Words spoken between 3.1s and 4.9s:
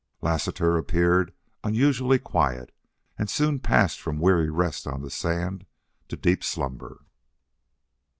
and soon passed from weary rest